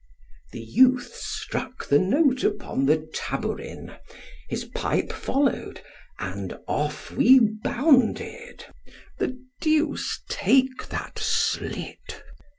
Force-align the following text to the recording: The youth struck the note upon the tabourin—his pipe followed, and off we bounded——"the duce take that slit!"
The 0.51 0.61
youth 0.63 1.13
struck 1.13 1.87
the 1.87 1.99
note 1.99 2.43
upon 2.43 2.87
the 2.87 3.07
tabourin—his 3.13 4.65
pipe 4.73 5.13
followed, 5.13 5.81
and 6.17 6.57
off 6.67 7.11
we 7.11 7.37
bounded——"the 7.63 9.37
duce 9.61 10.21
take 10.27 10.87
that 10.89 11.19
slit!" 11.19 12.23